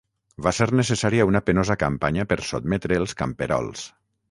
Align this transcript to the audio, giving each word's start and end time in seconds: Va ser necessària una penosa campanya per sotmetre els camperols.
Va 0.45 0.53
ser 0.59 0.65
necessària 0.79 1.27
una 1.31 1.41
penosa 1.51 1.77
campanya 1.85 2.27
per 2.33 2.39
sotmetre 2.49 3.01
els 3.03 3.17
camperols. 3.23 3.89